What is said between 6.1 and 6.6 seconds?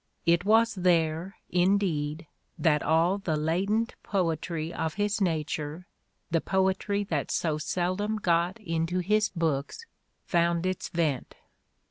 the